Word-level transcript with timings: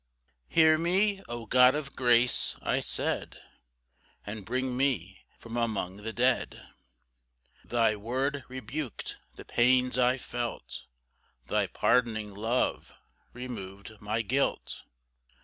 4 0.47 0.55
"Hear 0.55 0.77
me, 0.79 1.21
O 1.29 1.45
God 1.45 1.75
of 1.75 1.95
grace," 1.95 2.55
I 2.63 2.79
said, 2.79 3.39
"And 4.25 4.43
bring 4.45 4.75
me 4.75 5.27
from 5.37 5.55
among 5.57 5.97
the 5.97 6.11
dead:" 6.11 6.67
Thy 7.63 7.95
word 7.95 8.43
rebuk'd 8.49 9.17
the 9.35 9.45
pains 9.45 9.99
I 9.99 10.17
felt, 10.17 10.85
Thy 11.45 11.67
pardoning 11.67 12.33
love 12.33 12.95
remov'd 13.31 14.01
my 14.01 14.23
guilt. 14.23 14.85